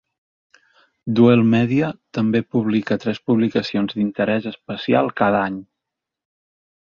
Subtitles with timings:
[1.17, 1.89] Dwell Media
[2.19, 5.61] també publica tres publicacions d'interès especial cada any.